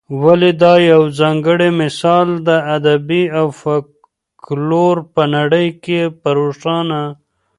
ولي 0.23 0.51
دا 0.63 0.73
یوځانګړی 0.93 1.69
مثال 1.81 2.27
د 2.47 2.49
ادب 2.75 3.09
او 3.39 3.45
فلکلور 3.59 4.95
په 5.13 5.23
نړۍ 5.35 5.67
کي 5.83 5.99
په 6.21 6.29
روښانه 6.37 7.01